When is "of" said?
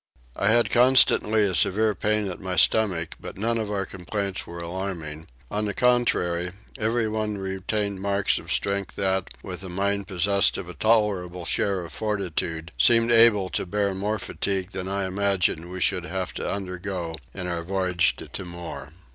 3.59-3.69, 8.39-8.51, 10.57-10.67, 11.85-11.93